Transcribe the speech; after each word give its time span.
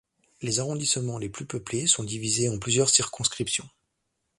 Les 0.41 0.59
arrondissements 0.59 1.19
les 1.19 1.29
plus 1.29 1.45
peuplés 1.45 1.85
sont 1.85 2.03
divisés 2.03 2.49
en 2.49 2.57
plusieurs 2.57 2.89
circonscriptions. 2.89 3.69